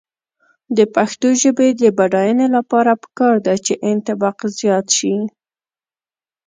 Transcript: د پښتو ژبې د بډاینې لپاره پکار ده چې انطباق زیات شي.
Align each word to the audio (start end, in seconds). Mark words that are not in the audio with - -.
د 0.77 0.79
پښتو 0.95 1.27
ژبې 1.41 1.69
د 1.81 1.83
بډاینې 1.97 2.47
لپاره 2.55 2.91
پکار 3.03 3.35
ده 3.45 3.53
چې 3.65 3.73
انطباق 3.89 4.37
زیات 4.59 4.87
شي. 4.97 5.15